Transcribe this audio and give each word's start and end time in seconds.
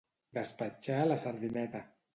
Despatxar 0.37 0.99
la 1.13 1.21
sardineta. 1.27 1.89